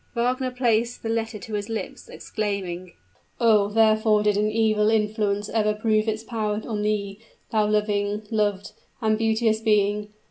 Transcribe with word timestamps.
Wagner 0.15 0.49
placed 0.49 1.03
the 1.03 1.09
letter 1.09 1.37
to 1.37 1.53
his 1.53 1.69
lips, 1.69 2.09
exclaiming, 2.09 2.93
"Oh, 3.39 3.71
wherefore 3.71 4.23
did 4.23 4.35
an 4.35 4.49
evil 4.49 4.89
influence 4.89 5.47
ever 5.47 5.75
prove 5.75 6.07
its 6.07 6.23
power 6.23 6.59
on 6.65 6.81
thee, 6.81 7.19
thou 7.51 7.67
loving, 7.67 8.23
loved, 8.31 8.71
and 8.99 9.15
beauteous 9.15 9.59
being. 9.61 10.09